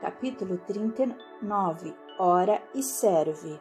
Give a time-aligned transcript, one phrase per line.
[0.00, 3.58] Capítulo 39 Ora e serve.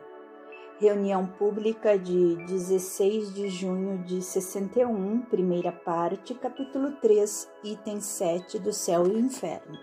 [0.77, 8.73] Reunião pública de 16 de junho de 61, primeira parte, capítulo 3, item 7 do
[8.73, 9.79] céu e inferno.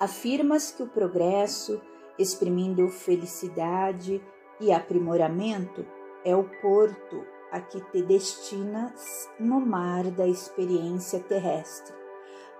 [0.00, 1.78] Afirmas que o progresso,
[2.18, 4.22] exprimindo felicidade
[4.58, 5.84] e aprimoramento,
[6.24, 7.22] é o porto
[7.52, 11.94] a que te destinas no mar da experiência terrestre.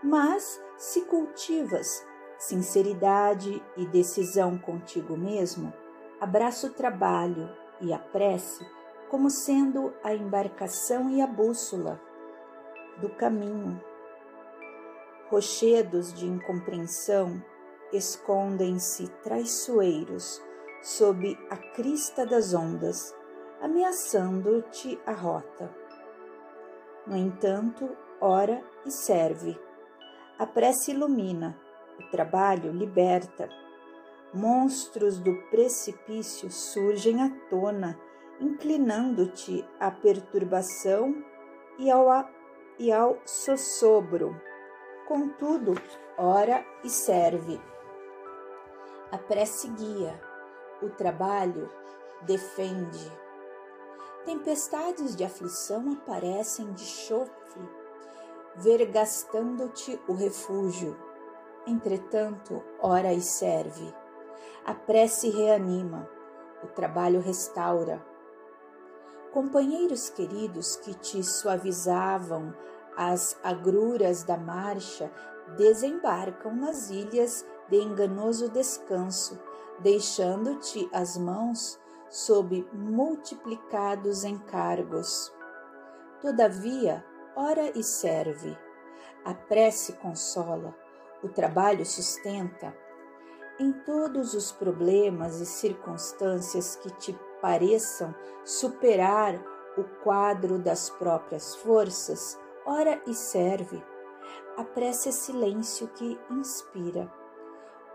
[0.03, 2.10] Mas se cultivas
[2.41, 5.73] sinceridade e decisão contigo mesmo,
[6.19, 7.51] abraça o trabalho
[7.83, 8.67] e a prece
[9.11, 12.01] como sendo a embarcação e a bússola
[12.99, 13.79] do caminho.
[15.29, 17.43] Rochedos de incompreensão
[17.93, 20.41] escondem-se traiçoeiros
[20.81, 23.15] sob a crista das ondas,
[23.61, 25.71] ameaçando-te a rota.
[27.07, 29.61] No entanto, ora e serve.
[30.39, 31.60] A prece ilumina,
[32.01, 33.49] o trabalho liberta.
[34.33, 37.99] Monstros do precipício surgem à tona,
[38.41, 41.15] inclinando-te à perturbação
[41.79, 42.07] e ao,
[42.79, 44.41] e ao sossobro.
[45.07, 45.75] Contudo,
[46.17, 47.61] ora e serve.
[49.13, 50.21] A prece guia,
[50.81, 51.69] o trabalho
[52.23, 53.11] defende.
[54.25, 57.69] Tempestades de aflição aparecem de chofre,
[58.57, 61.10] vergastando-te o refúgio
[61.67, 63.95] Entretanto, ora e serve.
[64.65, 66.09] A prece reanima,
[66.63, 68.05] o trabalho restaura.
[69.33, 72.55] Companheiros queridos que te suavizavam
[72.97, 75.11] as agruras da marcha
[75.57, 79.41] desembarcam nas ilhas de enganoso descanso,
[79.79, 85.33] deixando-te as mãos sob multiplicados encargos.
[86.21, 87.05] Todavia,
[87.37, 88.59] ora e serve.
[89.25, 90.75] A prece consola,
[91.23, 92.75] o trabalho sustenta
[93.59, 99.35] em todos os problemas e circunstâncias que te pareçam superar
[99.77, 103.83] o quadro das próprias forças, ora e serve.
[104.57, 107.13] A prece é silêncio que inspira.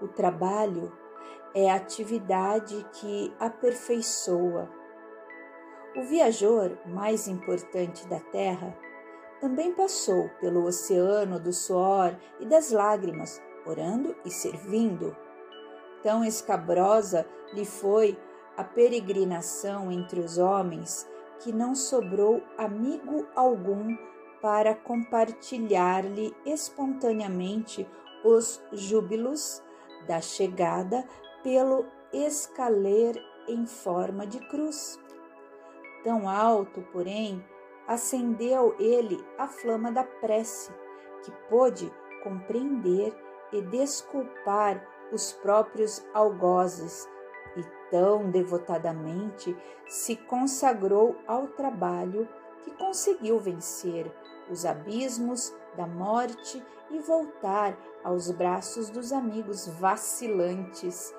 [0.02, 0.92] O trabalho
[1.54, 4.70] é atividade que aperfeiçoa.
[5.96, 8.78] O viajor mais importante da Terra
[9.40, 15.16] também passou pelo oceano do suor e das lágrimas, orando e servindo.
[16.02, 18.18] Tão escabrosa lhe foi
[18.58, 21.08] a peregrinação entre os homens
[21.40, 23.96] que não sobrou amigo algum
[24.42, 27.88] para compartilhar-lhe espontaneamente
[28.24, 29.62] os júbilos
[30.08, 31.04] da chegada
[31.44, 33.16] pelo escaler
[33.48, 35.00] em forma de cruz.
[36.04, 37.44] Tão alto, porém,
[37.88, 40.72] acendeu ele a flama da prece,
[41.24, 41.92] que pôde
[42.24, 43.14] compreender
[43.52, 47.08] e desculpar os próprios algozes
[47.56, 49.56] e tão devotadamente
[49.88, 52.28] se consagrou ao trabalho
[52.64, 54.12] que conseguiu vencer
[54.50, 61.14] os abismos da morte e voltar aos braços dos amigos vacilantes,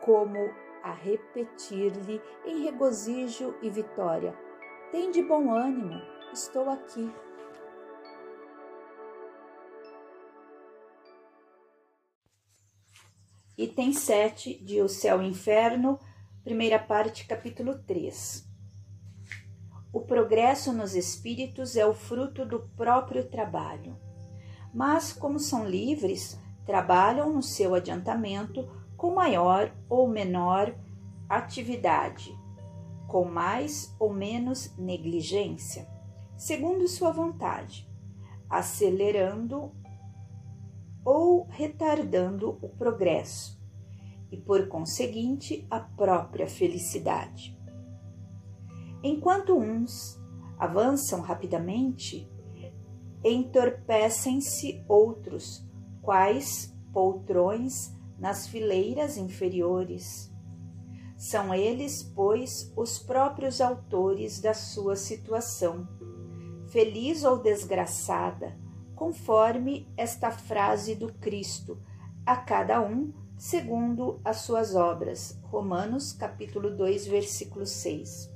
[0.00, 0.38] como
[0.82, 4.36] a repetir-lhe em regozijo e vitória:
[4.94, 6.00] tem de bom ânimo,
[6.32, 7.12] estou aqui.
[13.58, 15.98] Item 7 de O Céu e o Inferno,
[16.44, 18.48] primeira parte, capítulo 3.
[19.92, 23.98] O progresso nos espíritos é o fruto do próprio trabalho.
[24.72, 30.72] Mas, como são livres, trabalham no seu adiantamento com maior ou menor
[31.28, 32.43] atividade
[33.14, 35.88] com mais ou menos negligência,
[36.36, 37.88] segundo sua vontade,
[38.50, 39.70] acelerando
[41.04, 43.56] ou retardando o progresso.
[44.32, 47.56] E, por conseguinte, a própria felicidade.
[49.00, 50.20] Enquanto uns
[50.58, 52.28] avançam rapidamente,
[53.22, 55.64] entorpecem-se outros,
[56.02, 60.33] quais poltrões nas fileiras inferiores
[61.24, 65.88] são eles, pois, os próprios autores da sua situação,
[66.68, 68.54] feliz ou desgraçada,
[68.94, 71.78] conforme esta frase do Cristo,
[72.26, 75.40] a cada um segundo as suas obras.
[75.44, 78.30] Romanos capítulo 2, versículo 6.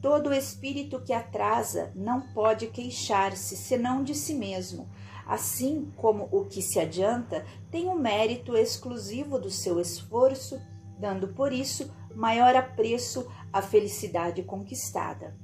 [0.00, 4.88] Todo espírito que atrasa não pode queixar-se senão de si mesmo,
[5.26, 10.62] assim como o que se adianta tem um mérito exclusivo do seu esforço
[11.04, 15.36] dando por isso maior apreço à felicidade conquistada.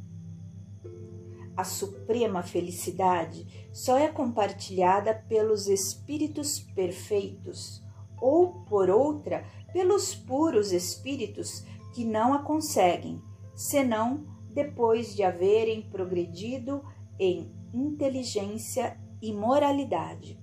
[1.55, 7.85] a suprema felicidade só é compartilhada pelos espíritos perfeitos,
[8.19, 11.62] ou, por outra, pelos puros espíritos
[11.93, 13.21] que não a conseguem,
[13.55, 16.83] senão depois de haverem progredido
[17.19, 20.39] em inteligência e moralidade.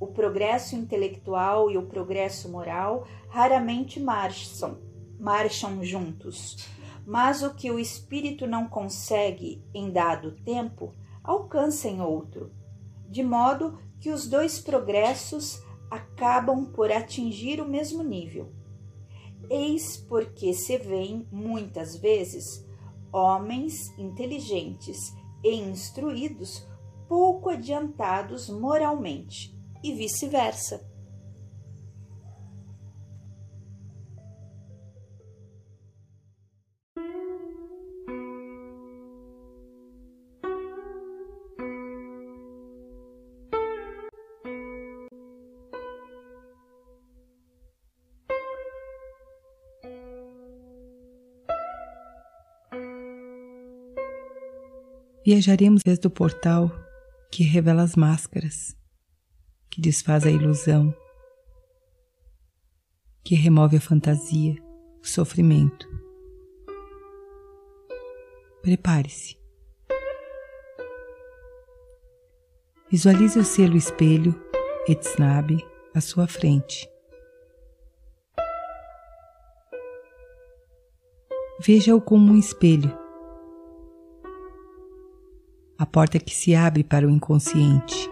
[0.00, 4.78] O progresso intelectual e o progresso moral raramente marcham,
[5.18, 6.56] marcham juntos,
[7.06, 12.50] mas o que o espírito não consegue em dado tempo, alcança em outro,
[13.10, 18.50] de modo que os dois progressos acabam por atingir o mesmo nível.
[19.50, 22.66] Eis porque se veem muitas vezes
[23.12, 25.12] homens inteligentes
[25.44, 26.66] e instruídos
[27.06, 30.90] pouco adiantados moralmente, e vice-versa.
[55.24, 56.72] Viajaremos desde o portal
[57.30, 58.74] que revela as máscaras,
[59.70, 60.94] que desfaz a ilusão,
[63.24, 64.56] que remove a fantasia,
[65.00, 65.88] o sofrimento.
[68.62, 69.38] Prepare-se.
[72.90, 74.34] Visualize o selo espelho
[74.88, 75.64] Etsnabe
[75.94, 76.90] à sua frente.
[81.60, 82.98] Veja-o como um espelho
[85.80, 88.10] a porta que se abre para o inconsciente.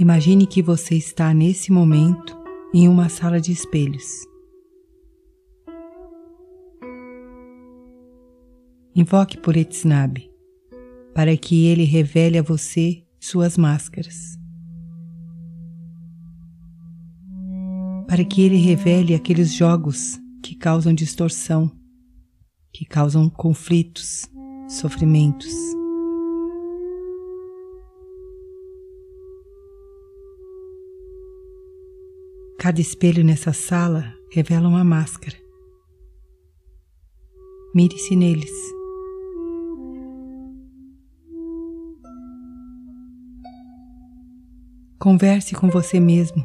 [0.00, 2.36] Imagine que você está nesse momento
[2.74, 4.26] em uma sala de espelhos.
[8.96, 10.28] Invoque por Etsnabe
[11.14, 14.40] para que ele revele a você suas máscaras.
[18.10, 21.70] para que ele revele aqueles jogos que causam distorção,
[22.72, 24.28] que causam conflitos,
[24.68, 25.54] sofrimentos.
[32.62, 35.34] Cada espelho nessa sala revela uma máscara.
[37.74, 38.52] Mire-se neles.
[44.98, 46.44] Converse com você mesmo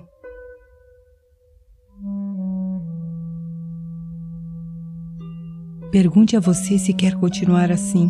[5.92, 8.10] Pergunte a você se quer continuar assim,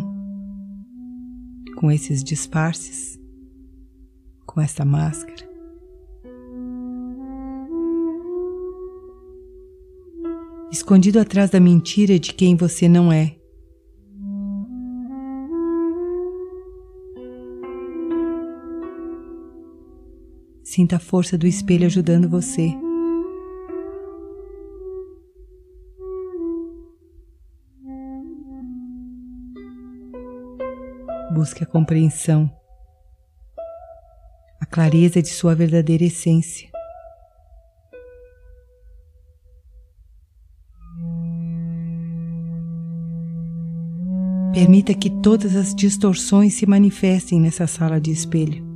[1.76, 3.18] com esses disfarces,
[4.44, 5.45] com essa máscara.
[10.76, 13.34] Escondido atrás da mentira de quem você não é.
[20.62, 22.76] Sinta a força do espelho ajudando você.
[31.32, 32.50] Busque a compreensão,
[34.60, 36.75] a clareza de sua verdadeira essência.
[44.66, 48.66] Permita que todas as distorções se manifestem nessa sala de espelho.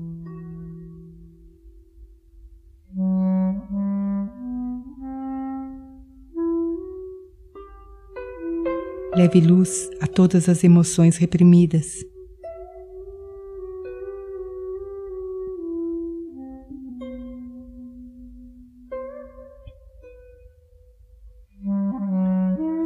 [9.17, 12.05] Leve luz a todas as emoções reprimidas.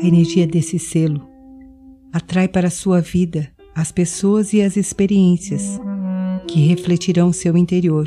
[0.01, 1.34] A energia desse selo
[2.15, 5.81] atrai para sua vida as pessoas e as experiências
[6.47, 8.07] que refletirão seu interior.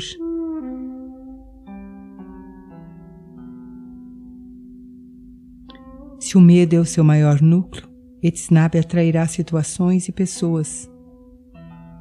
[6.18, 7.86] Se o medo é o seu maior núcleo,
[8.22, 10.90] Etsnabe atrairá situações e pessoas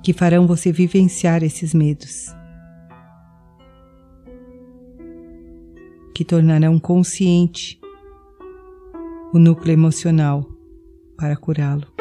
[0.02, 2.34] que farão você vivenciar esses medos,
[6.16, 7.78] que tornarão consciente
[9.34, 10.50] o núcleo emocional
[11.18, 11.97] para curá-lo.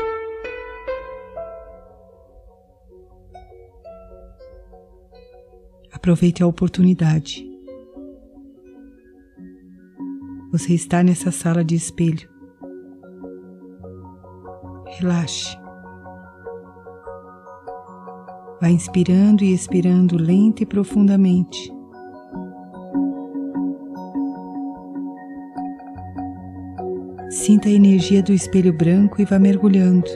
[6.07, 7.45] Aproveite a oportunidade.
[10.53, 12.29] Você está nessa sala de espelho.
[14.87, 15.59] Relaxe.
[18.61, 21.75] Vá inspirando e expirando lenta e profundamente.
[27.31, 30.09] Sinta a energia do espelho branco e vá mergulhando,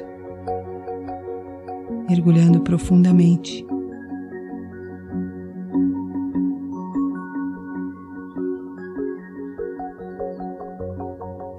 [2.09, 3.67] mergulhando profundamente.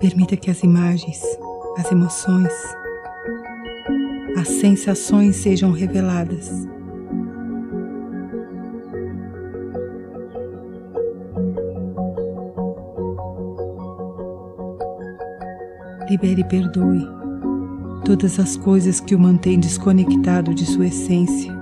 [0.01, 1.21] Permita que as imagens,
[1.77, 2.51] as emoções,
[4.35, 6.49] as sensações sejam reveladas.
[16.09, 17.07] Libere e perdoe
[18.03, 21.60] todas as coisas que o mantêm desconectado de sua essência.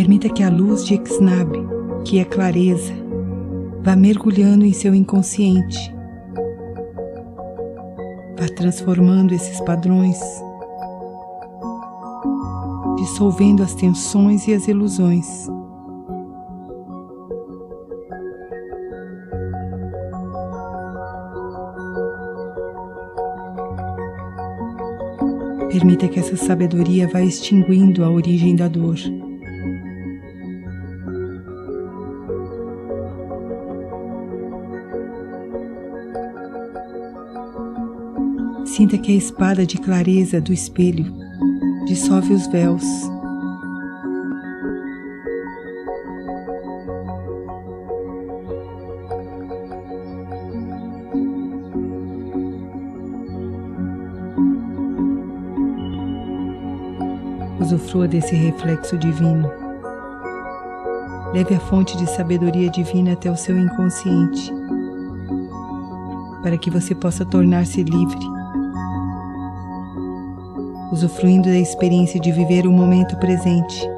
[0.00, 1.52] Permita que a luz de Exnab,
[2.06, 2.90] que é clareza,
[3.82, 5.94] vá mergulhando em seu inconsciente,
[8.34, 10.18] vá transformando esses padrões
[12.96, 15.46] dissolvendo as tensões e as ilusões.
[25.70, 28.96] Permita que essa sabedoria vá extinguindo a origem da dor.
[38.80, 41.12] Sinta que a espada de clareza do espelho
[41.84, 42.82] dissolve os véus.
[57.60, 59.52] Usufrua desse reflexo divino.
[61.34, 64.50] Leve a fonte de sabedoria divina até o seu inconsciente,
[66.42, 68.39] para que você possa tornar-se livre
[71.00, 73.88] usufruindo da experiência de viver o momento presente,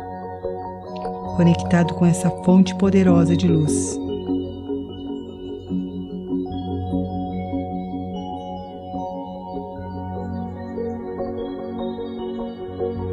[1.36, 3.98] conectado com essa fonte poderosa de luz.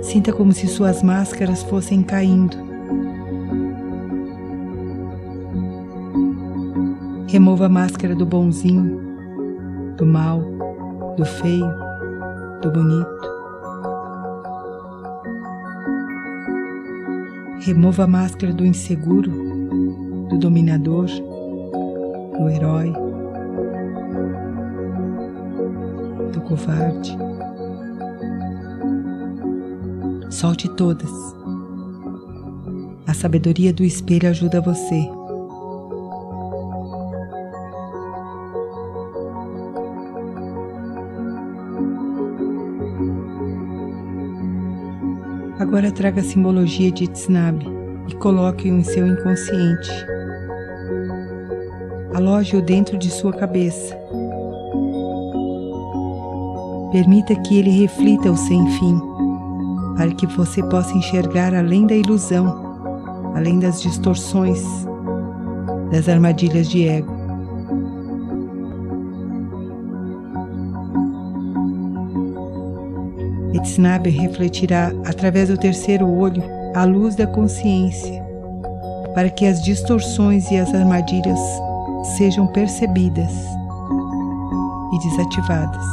[0.03, 2.57] Sinta como se suas máscaras fossem caindo.
[7.27, 8.99] Remova a máscara do bonzinho,
[9.97, 10.41] do mal,
[11.15, 11.71] do feio,
[12.61, 13.28] do bonito.
[17.61, 19.31] Remova a máscara do inseguro,
[20.29, 22.93] do dominador, do herói,
[26.31, 27.17] do covarde.
[30.29, 31.11] Solte todas.
[33.05, 35.18] A sabedoria do espelho ajuda você.
[45.69, 47.63] Agora traga a simbologia de Tznabe
[48.07, 49.91] e coloque-o em seu inconsciente.
[52.15, 53.95] Aloje-o dentro de sua cabeça.
[56.91, 58.99] Permita que ele reflita o sem fim,
[59.95, 64.63] para que você possa enxergar além da ilusão, além das distorções,
[65.91, 67.08] das armadilhas de ego.
[73.59, 76.41] Etznaber refletirá através do terceiro olho
[76.73, 78.23] a luz da consciência,
[79.13, 81.39] para que as distorções e as armadilhas
[82.17, 83.33] sejam percebidas
[84.93, 85.85] e desativadas.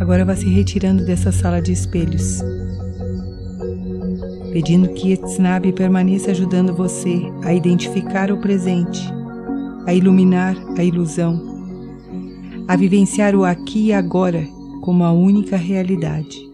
[0.00, 2.42] Agora vá se retirando dessa sala de espelhos
[4.52, 9.00] pedindo que Etznabe permaneça ajudando você a identificar o presente,
[9.86, 11.40] a iluminar a ilusão,
[12.66, 14.46] a vivenciar o aqui e agora
[14.82, 16.49] como a única realidade.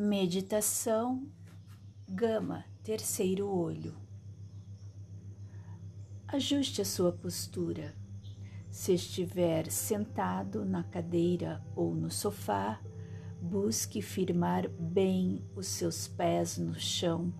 [0.00, 1.26] Meditação
[2.08, 3.96] Gama, terceiro olho.
[6.28, 7.96] Ajuste a sua postura.
[8.70, 12.80] Se estiver sentado na cadeira ou no sofá,
[13.42, 17.34] busque firmar bem os seus pés no chão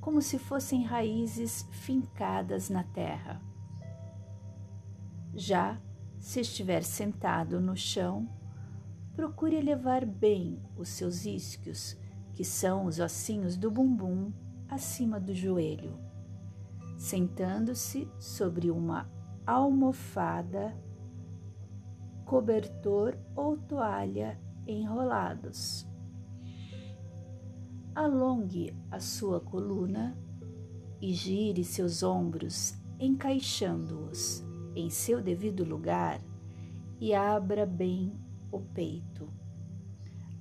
[0.00, 3.40] como se fossem raízes fincadas na terra.
[5.36, 5.80] Já
[6.18, 8.28] se estiver sentado no chão,
[9.14, 11.96] procure elevar bem os seus isquios,
[12.32, 14.32] que são os ossinhos do bumbum,
[14.68, 15.98] acima do joelho,
[16.96, 19.10] sentando-se sobre uma
[19.46, 20.74] almofada,
[22.24, 25.86] cobertor ou toalha enrolados.
[27.94, 30.16] Alongue a sua coluna
[31.00, 34.42] e gire seus ombros, encaixando-os
[34.74, 36.20] em seu devido lugar
[36.98, 38.21] e abra bem
[38.52, 39.28] o peito,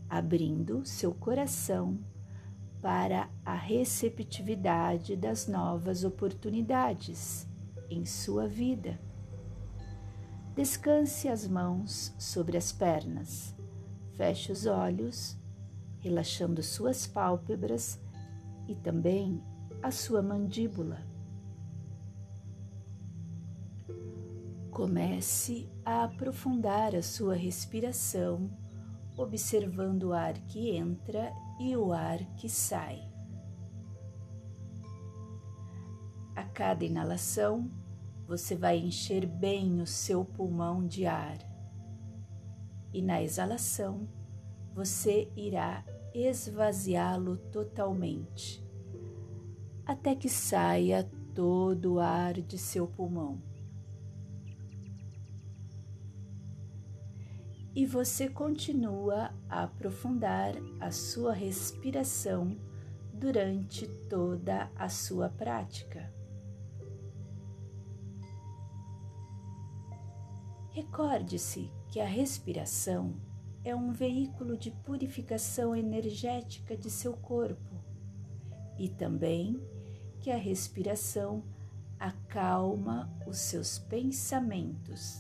[0.09, 1.97] abrindo seu coração
[2.81, 7.47] para a receptividade das novas oportunidades
[7.89, 8.99] em sua vida.
[10.55, 13.55] Descanse as mãos sobre as pernas,
[14.15, 15.37] feche os olhos,
[15.99, 17.99] relaxando suas pálpebras
[18.67, 19.41] e também
[19.81, 21.10] a sua mandíbula.
[24.81, 28.49] Comece a aprofundar a sua respiração,
[29.15, 33.07] observando o ar que entra e o ar que sai.
[36.35, 37.69] A cada inalação,
[38.25, 41.37] você vai encher bem o seu pulmão de ar.
[42.91, 44.09] E na exalação,
[44.73, 48.67] você irá esvaziá-lo totalmente,
[49.85, 53.50] até que saia todo o ar de seu pulmão.
[57.73, 62.57] E você continua a aprofundar a sua respiração
[63.13, 66.13] durante toda a sua prática.
[70.71, 73.15] Recorde-se que a respiração
[73.63, 77.75] é um veículo de purificação energética de seu corpo
[78.77, 79.61] e também
[80.19, 81.43] que a respiração
[81.99, 85.19] acalma os seus pensamentos.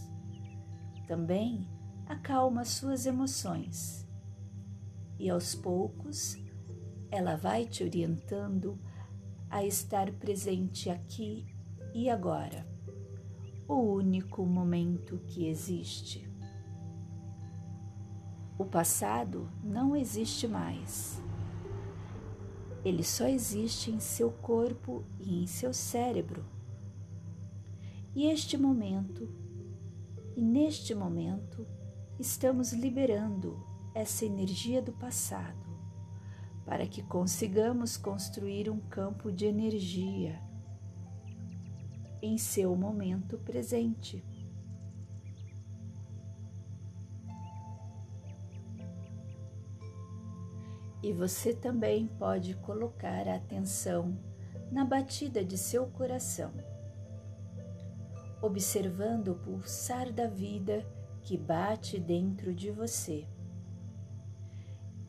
[1.07, 1.69] Também
[2.11, 4.05] acalma suas emoções
[5.17, 6.37] e aos poucos
[7.09, 8.77] ela vai te orientando
[9.49, 11.45] a estar presente aqui
[11.93, 12.67] e agora,
[13.67, 16.29] o único momento que existe.
[18.57, 21.21] O passado não existe mais.
[22.83, 26.43] Ele só existe em seu corpo e em seu cérebro.
[28.13, 29.29] E este momento,
[30.35, 31.65] e neste momento,
[32.21, 35.71] estamos liberando essa energia do passado
[36.63, 40.39] para que consigamos construir um campo de energia
[42.21, 44.23] em seu momento presente.
[51.01, 54.15] E você também pode colocar a atenção
[54.71, 56.53] na batida de seu coração,
[58.43, 60.85] observando o pulsar da vida
[61.23, 63.27] que bate dentro de você.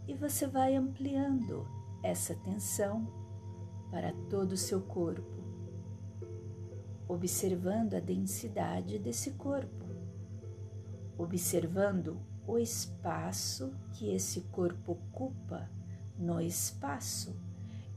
[0.06, 1.66] E você vai ampliando
[2.02, 3.06] essa tensão
[3.90, 5.42] para todo o seu corpo,
[7.06, 9.86] observando a densidade desse corpo,
[11.16, 15.70] observando o espaço que esse corpo ocupa
[16.18, 17.36] no espaço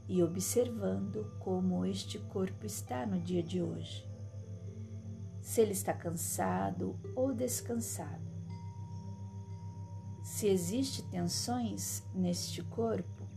[0.08, 4.05] e observando como este corpo está no dia de hoje.
[5.46, 8.20] Se ele está cansado ou descansado.
[10.24, 13.28] Se existe tensões neste corpo,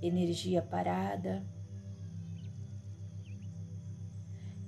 [0.00, 1.44] energia parada.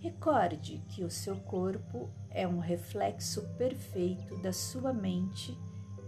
[0.01, 5.57] Recorde que o seu corpo é um reflexo perfeito da sua mente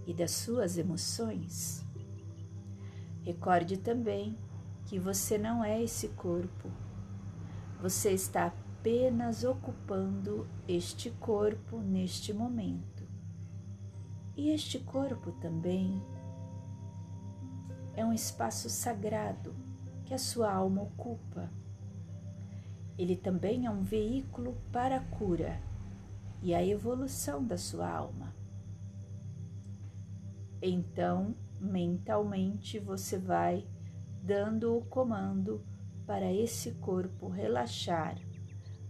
[0.08, 1.84] e das suas emoções.
[3.22, 4.36] Recorde também
[4.86, 6.89] que você não é esse corpo.
[7.80, 13.08] Você está apenas ocupando este corpo neste momento.
[14.36, 16.02] E este corpo também
[17.94, 19.54] é um espaço sagrado
[20.04, 21.50] que a sua alma ocupa.
[22.98, 25.58] Ele também é um veículo para a cura
[26.42, 28.34] e a evolução da sua alma.
[30.60, 33.66] Então, mentalmente, você vai
[34.22, 35.64] dando o comando
[36.10, 38.18] para esse corpo relaxar,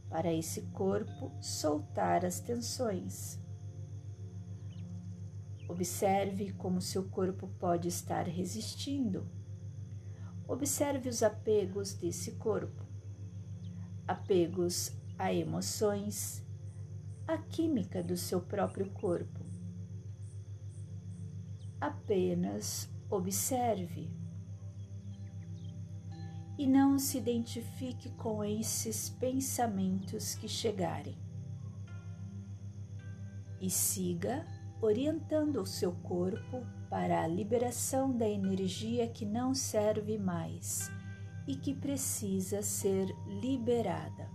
[0.08, 3.38] para esse corpo soltar as tensões.
[5.68, 9.28] Observe como seu corpo pode estar resistindo.
[10.48, 12.86] Observe os apegos desse corpo.
[14.08, 16.42] Apegos a emoções,
[17.28, 19.44] a química do seu próprio corpo
[21.78, 24.19] apenas observe.
[26.60, 31.16] E não se identifique com esses pensamentos que chegarem.
[33.58, 34.44] E siga
[34.78, 40.92] orientando o seu corpo para a liberação da energia que não serve mais
[41.48, 43.06] e que precisa ser
[43.40, 44.28] liberada.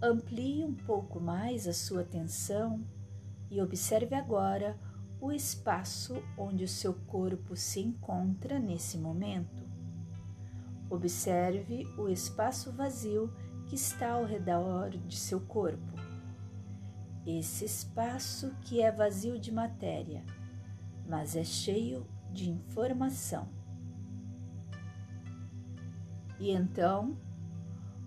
[0.00, 2.86] Amplie um pouco mais a sua atenção
[3.50, 4.78] e observe agora
[5.24, 9.66] o espaço onde o seu corpo se encontra nesse momento.
[10.90, 13.32] Observe o espaço vazio
[13.64, 15.94] que está ao redor de seu corpo.
[17.26, 20.22] Esse espaço que é vazio de matéria,
[21.08, 23.48] mas é cheio de informação.
[26.38, 27.16] E então,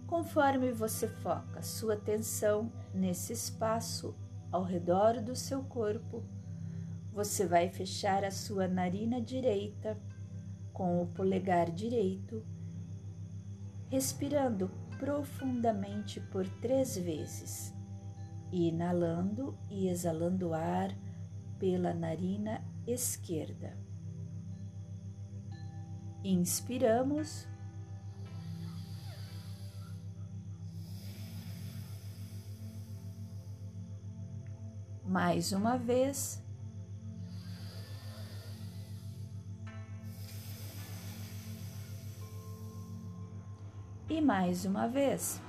[0.06, 4.14] conforme você foca sua atenção nesse espaço
[4.52, 6.24] ao redor do seu corpo,
[7.18, 10.00] você vai fechar a sua narina direita
[10.72, 12.46] com o polegar direito,
[13.90, 17.74] respirando profundamente por três vezes,
[18.52, 20.96] inalando e exalando ar
[21.58, 23.76] pela narina esquerda.
[26.24, 27.48] Inspiramos.
[35.04, 36.46] Mais uma vez.
[44.10, 45.42] E mais uma vez.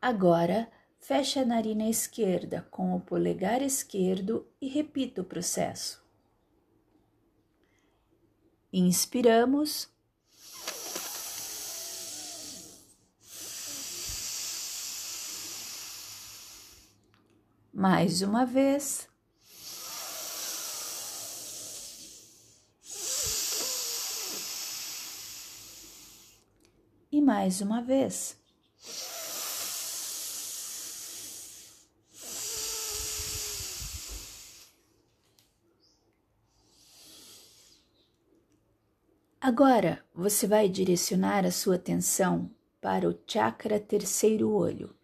[0.00, 6.02] Agora, feche a narina esquerda com o polegar esquerdo e repita o processo.
[8.72, 9.90] Inspiramos.
[17.80, 19.08] Mais uma vez.
[27.12, 28.36] E mais uma vez.
[39.40, 44.97] Agora você vai direcionar a sua atenção para o chakra terceiro olho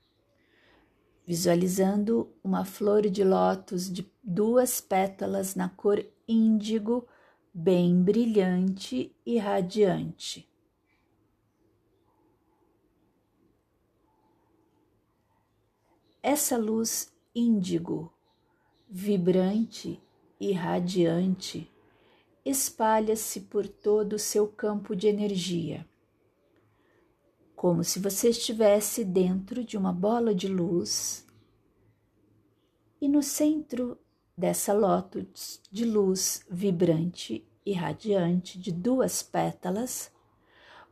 [1.27, 7.07] visualizando uma flor de lótus de duas pétalas na cor índigo,
[7.53, 10.49] bem brilhante e radiante.
[16.23, 18.13] Essa luz índigo,
[18.89, 20.01] vibrante
[20.41, 21.71] e radiante,
[22.45, 25.87] espalha-se por todo o seu campo de energia
[27.57, 31.25] como se você estivesse dentro de uma bola de luz
[33.01, 33.99] e no centro
[34.37, 40.11] dessa lótus de luz vibrante e radiante de duas pétalas,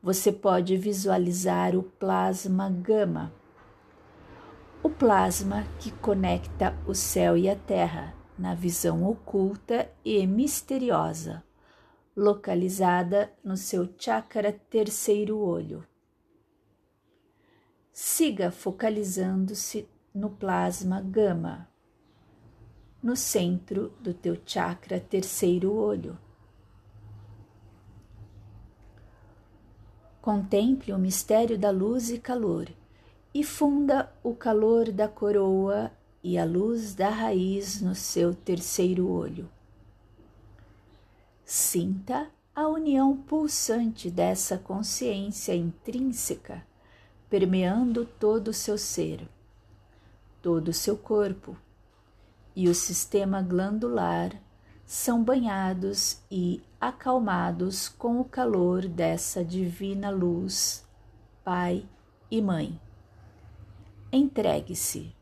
[0.03, 3.33] você pode visualizar o plasma gama,
[4.83, 11.43] o plasma que conecta o céu e a terra na visão oculta e misteriosa,
[12.17, 15.87] localizada no seu chakra terceiro olho
[17.93, 21.69] siga focalizando-se no plasma gama,
[23.03, 26.19] no centro do teu chakra terceiro olho.
[30.23, 32.71] Contemple o mistério da luz e calor
[33.35, 35.91] e funda o calor da coroa
[36.23, 39.51] e a luz da raiz no seu terceiro olho.
[41.45, 46.65] Sinta a união pulsante dessa consciência intrínseca
[47.33, 49.27] permeando todo o seu ser,
[50.43, 51.57] todo o seu corpo,
[52.55, 54.39] e o sistema glandular
[54.85, 60.87] são banhados e acalmados com o calor dessa divina luz,
[61.43, 61.87] Pai
[62.31, 62.79] e Mãe.
[64.13, 65.17] Entregue-se.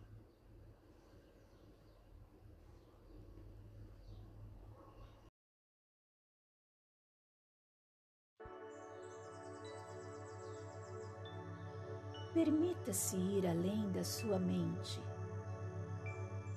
[12.43, 14.99] Permita-se ir além da sua mente,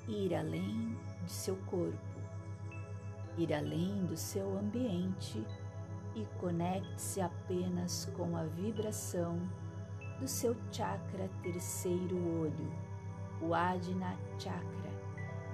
[0.08, 2.22] ir além de seu corpo,
[3.38, 5.46] ir além do seu ambiente
[6.16, 9.38] e conecte-se apenas com a vibração
[10.22, 12.72] do seu chakra terceiro olho,
[13.42, 14.90] o Adina Chakra,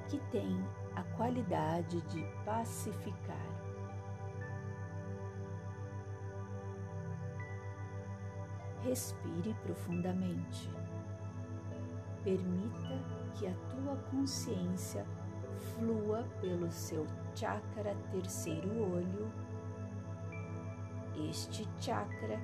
[0.10, 0.64] que tem
[0.96, 3.59] a qualidade de pacificar.
[8.84, 10.70] Respire profundamente.
[12.24, 13.00] Permita
[13.36, 15.06] que a tua consciência
[15.76, 19.32] flua pelo seu chakra terceiro olho.
[21.30, 22.40] Este chakra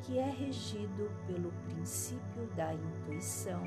[0.00, 3.62] que é regido pelo princípio da intuição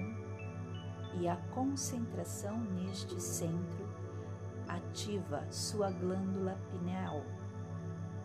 [1.20, 3.88] e a concentração neste centro
[4.68, 7.24] ativa sua glândula pineal,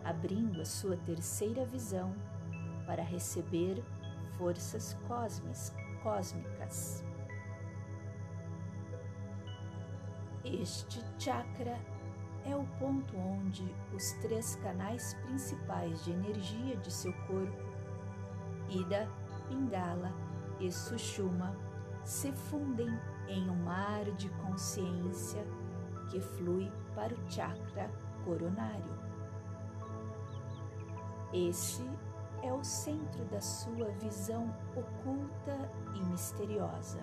[0.03, 2.13] abrindo a sua terceira visão
[2.85, 3.83] para receber
[4.37, 4.97] forças
[6.03, 7.03] cósmicas.
[10.43, 11.79] Este chakra
[12.45, 13.63] é o ponto onde
[13.93, 17.63] os três canais principais de energia de seu corpo,
[18.69, 19.07] Ida,
[19.47, 20.11] Pingala
[20.59, 21.55] e Sushuma,
[22.03, 22.89] se fundem
[23.27, 25.45] em um mar de consciência
[26.09, 27.91] que flui para o chakra
[28.25, 28.99] coronário.
[31.31, 31.87] Esse
[32.43, 36.99] é o centro da sua visão oculta e misteriosa.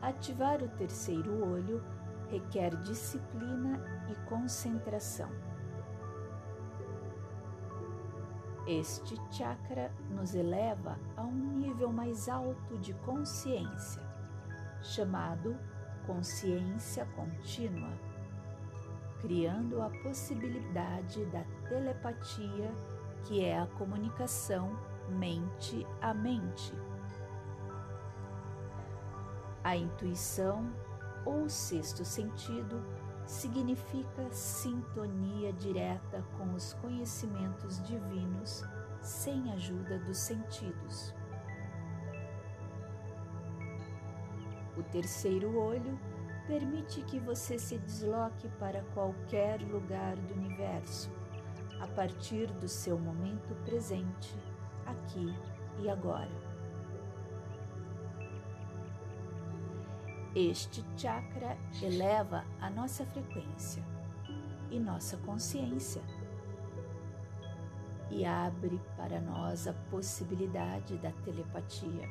[0.00, 1.82] Ativar o terceiro olho
[2.28, 5.30] requer disciplina e concentração.
[8.66, 14.02] Este chakra nos eleva a um nível mais alto de consciência,
[14.82, 15.56] chamado
[16.06, 18.11] consciência contínua
[19.22, 22.70] criando a possibilidade da telepatia,
[23.24, 24.76] que é a comunicação
[25.08, 26.74] mente a mente.
[29.62, 30.72] A intuição
[31.24, 32.84] ou sexto sentido
[33.24, 38.64] significa sintonia direta com os conhecimentos divinos
[39.00, 41.14] sem ajuda dos sentidos.
[44.76, 45.96] O terceiro olho
[46.46, 51.10] permite que você se desloque para qualquer lugar do universo,
[51.80, 54.36] a partir do seu momento presente,
[54.86, 55.34] aqui
[55.80, 56.30] e agora.
[60.34, 63.84] Este chakra eleva a nossa frequência
[64.70, 66.00] e nossa consciência
[68.10, 72.08] e abre para nós a possibilidade da telepatia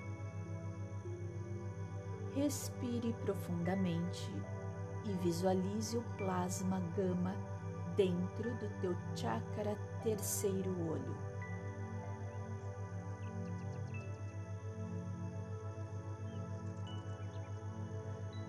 [2.34, 4.32] Respire profundamente
[5.04, 7.36] e visualize o plasma gama
[7.98, 11.17] dentro do teu chakra terceiro olho.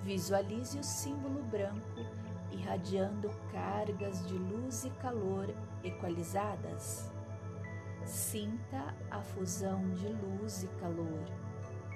[0.04, 2.06] Visualize o símbolo branco
[2.52, 7.10] irradiando cargas de luz e calor equalizadas.
[8.04, 11.41] Sinta a fusão de luz e calor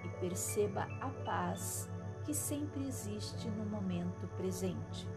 [0.06, 1.90] e perceba a paz
[2.24, 5.08] que sempre existe no momento presente.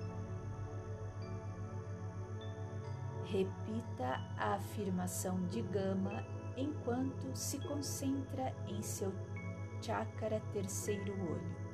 [3.26, 6.26] Repita a afirmação de Gama
[6.58, 9.14] enquanto se concentra em seu
[9.82, 11.70] chakra terceiro olho.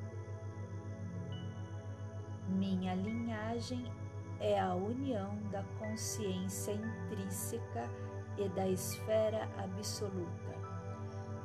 [2.48, 3.90] Minha linhagem
[4.38, 7.90] é a união da consciência intrínseca
[8.36, 10.45] e da esfera absoluta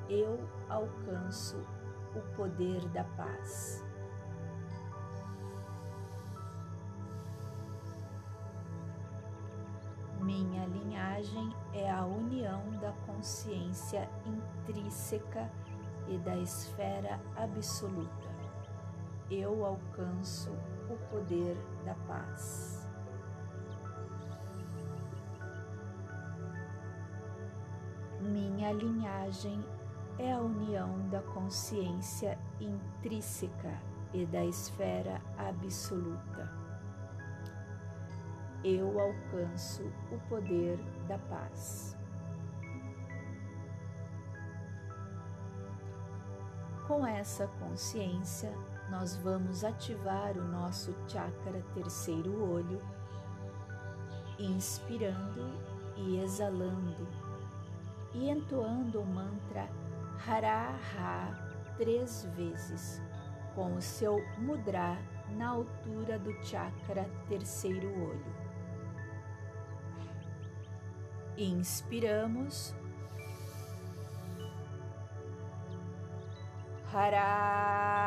[0.10, 1.58] eu alcanço
[2.16, 3.84] o poder da paz.
[10.22, 15.50] Minha linhagem é a união da consciência intrínseca
[16.08, 18.30] e da esfera absoluta.
[19.30, 20.52] Eu alcanço
[20.90, 22.88] o poder da paz.
[28.20, 29.66] Minha linhagem
[30.22, 33.82] é a união da consciência intrínseca
[34.14, 36.48] e da esfera absoluta.
[38.64, 39.82] Eu alcanço
[40.12, 41.98] o poder da paz.
[46.88, 48.54] Com essa consciência,
[48.92, 52.80] nós vamos ativar o nosso chakra terceiro olho,
[54.38, 55.50] inspirando
[55.96, 57.08] e exalando,
[58.14, 59.68] e entoando o mantra
[60.28, 60.78] Hara
[61.78, 63.02] três vezes,
[63.56, 64.98] com o seu mudra
[65.32, 68.36] na altura do chakra terceiro olho.
[71.38, 72.76] Inspiramos.
[76.94, 78.02] Hara.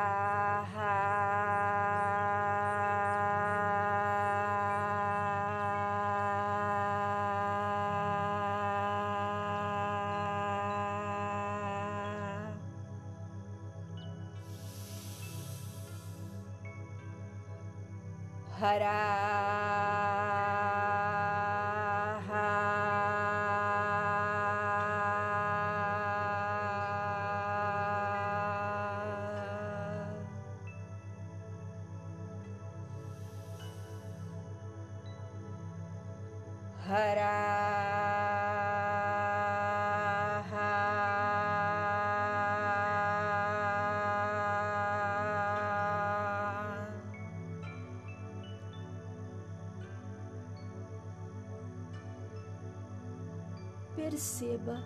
[53.97, 54.85] Perceba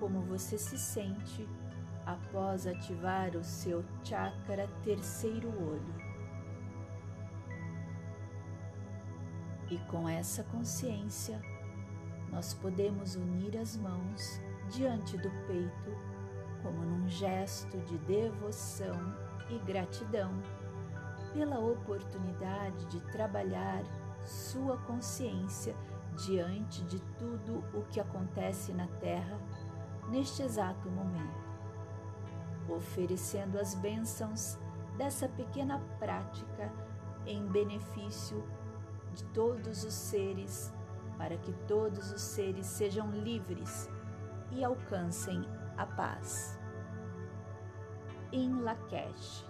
[0.00, 1.46] como você se sente
[2.06, 6.11] após ativar o seu chakra terceiro olho.
[9.72, 11.40] E com essa consciência,
[12.30, 15.96] nós podemos unir as mãos diante do peito,
[16.62, 19.16] como num gesto de devoção
[19.48, 20.30] e gratidão
[21.32, 23.82] pela oportunidade de trabalhar
[24.26, 25.74] sua consciência
[26.22, 29.40] diante de tudo o que acontece na Terra
[30.10, 31.48] neste exato momento,
[32.68, 34.58] oferecendo as bênçãos
[34.98, 36.70] dessa pequena prática
[37.24, 38.44] em benefício
[39.12, 40.72] de todos os seres,
[41.16, 43.88] para que todos os seres sejam livres
[44.50, 45.42] e alcancem
[45.76, 46.58] a paz.
[48.32, 49.44] Em Lakesh,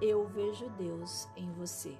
[0.00, 1.96] eu vejo Deus em você.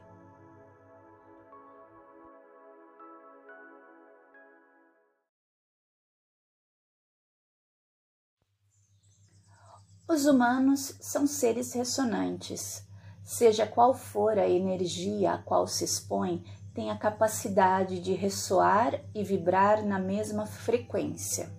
[10.09, 12.86] Os humanos são seres ressonantes.
[13.27, 19.25] Seja qual for a energia a qual se expõe, tem a capacidade de ressoar e
[19.25, 21.51] vibrar na mesma frequência.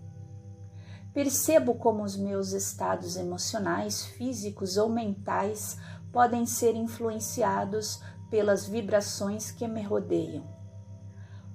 [1.13, 5.77] Percebo como os meus estados emocionais, físicos ou mentais
[6.09, 10.45] podem ser influenciados pelas vibrações que me rodeiam.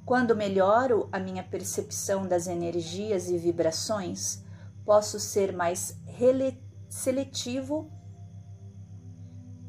[0.04, 4.44] Quando melhoro a minha percepção das energias e vibrações,
[4.84, 5.98] posso ser mais
[6.90, 7.90] seletivo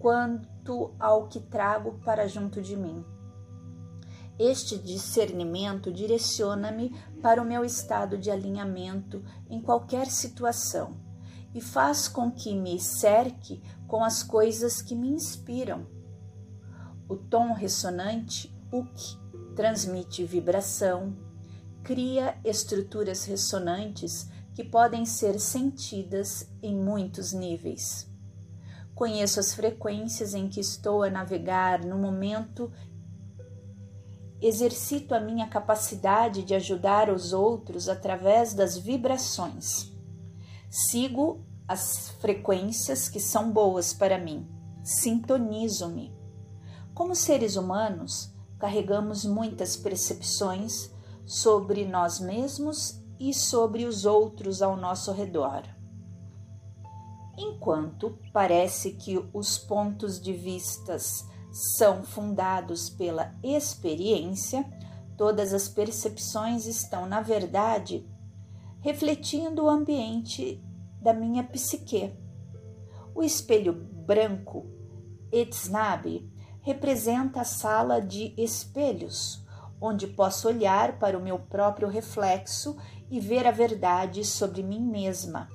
[0.03, 3.05] quanto ao que trago para junto de mim.
[4.37, 6.89] Este discernimento direciona-me
[7.21, 10.97] para o meu estado de alinhamento em qualquer situação
[11.55, 15.87] e faz com que me cerque com as coisas que me inspiram.
[17.07, 21.15] O tom ressonante, que transmite vibração,
[21.81, 28.11] cria estruturas ressonantes que podem ser sentidas em muitos níveis.
[29.03, 32.71] Conheço as frequências em que estou a navegar no momento.
[34.41, 39.91] Exercito a minha capacidade de ajudar os outros através das vibrações.
[40.69, 44.47] Sigo as frequências que são boas para mim.
[44.85, 46.15] Sintonizo-me.
[46.93, 50.89] Como seres humanos, carregamos muitas percepções
[51.25, 55.63] sobre nós mesmos e sobre os outros ao nosso redor.
[57.37, 64.65] Enquanto parece que os pontos de vistas são fundados pela experiência,
[65.17, 68.07] todas as percepções estão, na verdade,
[68.81, 70.63] refletindo o ambiente
[71.01, 72.13] da minha psique.
[73.15, 74.65] O espelho branco,
[75.31, 79.43] Etsnabi, representa a sala de espelhos,
[79.81, 82.77] onde posso olhar para o meu próprio reflexo
[83.09, 85.49] e ver a verdade sobre mim mesma.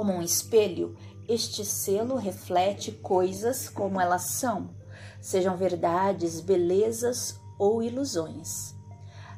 [0.00, 0.96] Como um espelho,
[1.28, 4.70] este selo reflete coisas como elas são,
[5.20, 8.74] sejam verdades, belezas ou ilusões.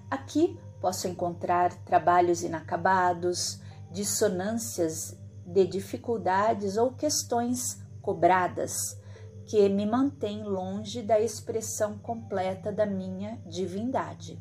[0.08, 8.96] Aqui posso encontrar trabalhos inacabados, dissonâncias de dificuldades ou questões cobradas
[9.44, 14.40] que me mantêm longe da expressão completa da minha divindade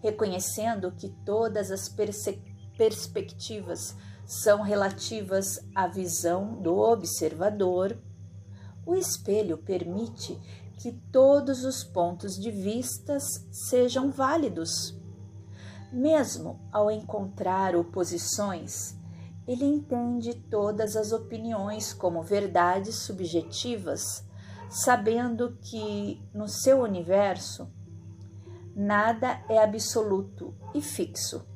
[0.00, 1.92] reconhecendo que todas as
[2.76, 3.96] perspectivas
[4.28, 7.98] são relativas à visão do observador,
[8.84, 10.38] o espelho permite
[10.76, 14.94] que todos os pontos de vistas sejam válidos.
[15.90, 18.94] Mesmo ao encontrar oposições,
[19.46, 24.22] ele entende todas as opiniões como verdades subjetivas,
[24.68, 27.66] sabendo que no seu universo
[28.76, 31.46] nada é absoluto e fixo.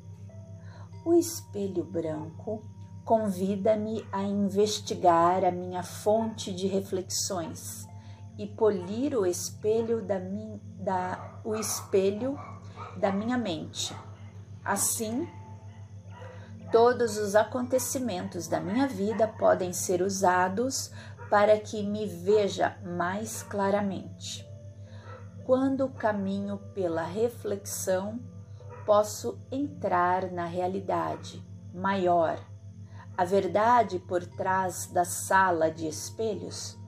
[1.05, 2.65] O espelho branco
[3.05, 7.87] convida-me a investigar a minha fonte de reflexões
[8.39, 12.39] e polir o espelho da, min, da, o espelho
[12.97, 13.95] da minha mente.
[14.65, 15.29] Assim,
[16.71, 20.93] todos os acontecimentos da minha vida podem ser usados
[21.29, 24.49] para que me veja mais claramente.
[25.45, 28.21] Quando caminho pela reflexão,
[28.85, 32.39] posso entrar na realidade maior,
[33.17, 36.79] a verdade por trás da sala de espelhos.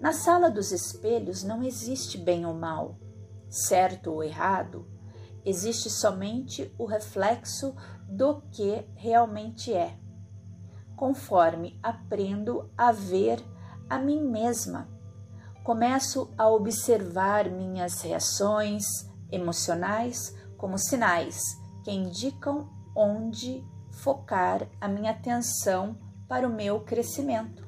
[0.00, 2.98] Na sala dos espelhos não existe bem ou mal,
[3.48, 4.86] certo ou errado,
[5.44, 7.74] existe somente o reflexo
[8.08, 9.98] do que realmente é,
[10.96, 13.42] conforme aprendo a ver
[13.88, 14.88] a mim mesma.
[15.62, 18.84] Começo a observar minhas reações
[19.30, 20.34] emocionais
[20.64, 27.62] como sinais que indicam onde focar a minha atenção para o meu crescimento.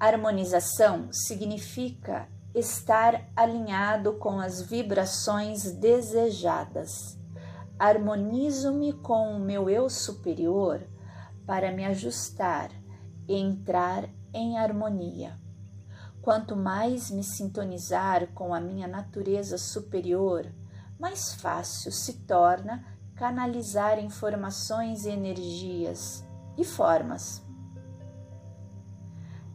[0.00, 7.16] Harmonização significa estar alinhado com as vibrações desejadas.
[7.78, 10.84] Harmonizo-me com o meu eu superior
[11.46, 12.72] para me ajustar
[13.28, 15.38] e entrar em harmonia.
[16.20, 20.52] Quanto mais me sintonizar com a minha natureza superior,
[20.98, 22.84] mais fácil se torna
[23.14, 26.24] canalizar informações e energias
[26.56, 27.46] e formas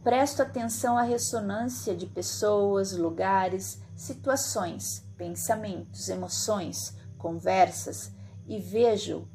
[0.02, 8.12] Presto atenção à ressonância de pessoas, lugares, situações, pensamentos, emoções, conversas
[8.44, 9.28] e vejo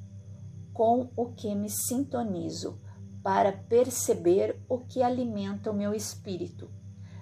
[0.73, 2.81] com o que me sintonizo
[3.23, 6.69] para perceber o que alimenta o meu espírito.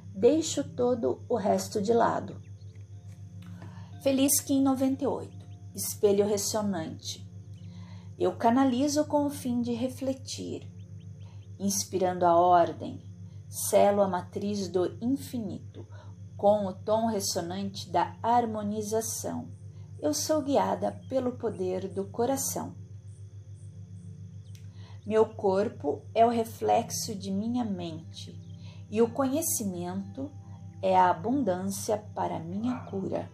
[0.07, 2.41] Deixo todo o resto de lado.
[4.05, 5.35] Feliz Kim 98
[5.73, 7.27] Espelho ressonante.
[8.19, 10.71] Eu canalizo com o fim de refletir,
[11.57, 13.01] inspirando a ordem,
[13.49, 15.87] selo a matriz do infinito,
[16.37, 19.47] com o tom ressonante da harmonização.
[19.99, 22.75] Eu sou guiada pelo poder do coração.
[25.03, 28.39] Meu corpo é o reflexo de minha mente,
[28.87, 30.31] e o conhecimento
[30.79, 33.33] é a abundância para minha cura.